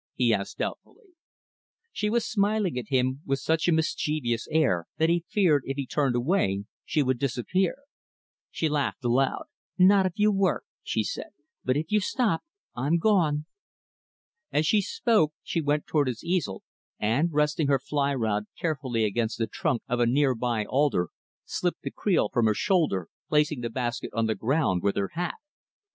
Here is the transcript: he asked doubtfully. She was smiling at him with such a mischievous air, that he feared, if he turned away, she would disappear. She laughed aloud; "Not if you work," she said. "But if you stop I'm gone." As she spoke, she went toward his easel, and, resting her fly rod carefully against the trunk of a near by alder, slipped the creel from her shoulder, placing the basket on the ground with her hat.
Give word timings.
he 0.15 0.33
asked 0.33 0.57
doubtfully. 0.57 1.09
She 1.91 2.09
was 2.09 2.25
smiling 2.27 2.75
at 2.79 2.87
him 2.89 3.21
with 3.23 3.37
such 3.37 3.67
a 3.67 3.71
mischievous 3.71 4.47
air, 4.49 4.87
that 4.97 5.09
he 5.09 5.25
feared, 5.29 5.61
if 5.67 5.77
he 5.77 5.85
turned 5.85 6.15
away, 6.15 6.63
she 6.83 7.03
would 7.03 7.19
disappear. 7.19 7.75
She 8.49 8.67
laughed 8.67 9.05
aloud; 9.05 9.43
"Not 9.77 10.07
if 10.07 10.13
you 10.15 10.31
work," 10.31 10.63
she 10.81 11.03
said. 11.03 11.29
"But 11.63 11.77
if 11.77 11.91
you 11.91 11.99
stop 11.99 12.41
I'm 12.75 12.97
gone." 12.97 13.45
As 14.51 14.65
she 14.65 14.81
spoke, 14.81 15.33
she 15.43 15.61
went 15.61 15.85
toward 15.85 16.07
his 16.07 16.23
easel, 16.23 16.63
and, 16.97 17.31
resting 17.31 17.67
her 17.67 17.77
fly 17.77 18.11
rod 18.15 18.45
carefully 18.59 19.05
against 19.05 19.37
the 19.37 19.45
trunk 19.45 19.83
of 19.87 19.99
a 19.99 20.07
near 20.07 20.33
by 20.33 20.65
alder, 20.65 21.09
slipped 21.45 21.83
the 21.83 21.91
creel 21.91 22.27
from 22.33 22.47
her 22.47 22.55
shoulder, 22.55 23.07
placing 23.29 23.61
the 23.61 23.69
basket 23.69 24.09
on 24.15 24.25
the 24.25 24.33
ground 24.33 24.81
with 24.81 24.95
her 24.95 25.09
hat. 25.09 25.35